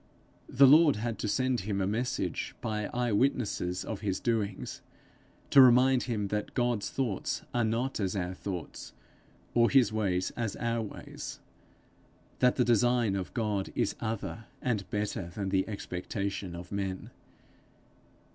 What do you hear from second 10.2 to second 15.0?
as our ways that the design of God is other and